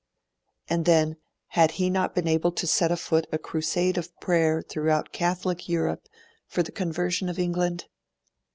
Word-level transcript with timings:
And 0.67 0.85
then, 0.85 1.17
had 1.49 1.73
he 1.73 1.91
not 1.91 2.15
been 2.15 2.27
able 2.27 2.51
to 2.53 2.65
set 2.65 2.91
afoot 2.91 3.27
a 3.31 3.37
Crusade 3.37 3.99
of 3.99 4.19
Prayer 4.19 4.63
throughout 4.63 5.11
Catholic 5.13 5.69
Europe 5.69 6.09
for 6.47 6.63
the 6.63 6.71
conversion 6.71 7.29
of 7.29 7.37
England? 7.37 7.85